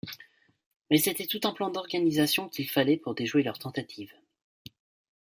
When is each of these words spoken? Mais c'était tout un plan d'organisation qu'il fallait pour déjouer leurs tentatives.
Mais 0.89 0.97
c'était 0.97 1.27
tout 1.27 1.41
un 1.43 1.51
plan 1.53 1.69
d'organisation 1.69 2.49
qu'il 2.49 2.67
fallait 2.67 2.97
pour 2.97 3.13
déjouer 3.13 3.43
leurs 3.43 3.59
tentatives. 3.59 4.15